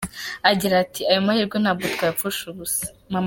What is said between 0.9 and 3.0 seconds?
“Ayo mahirwe ntabwo twayapfusha ubusa.